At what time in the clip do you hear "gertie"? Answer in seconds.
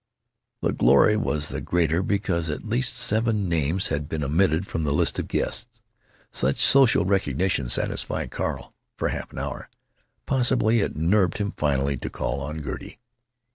12.63-12.97